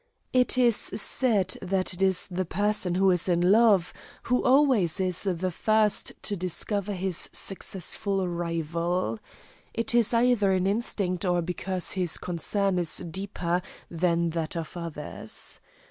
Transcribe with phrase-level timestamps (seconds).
[0.33, 3.93] It is said that it is the person who is in love
[4.23, 9.19] who always is the first to discover his successful rival.
[9.75, 13.61] It is either an instinct or because his concern is deeper
[13.91, 15.61] than that of others.